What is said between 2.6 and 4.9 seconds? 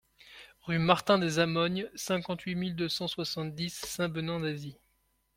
deux cent soixante-dix Saint-Benin-d'Azy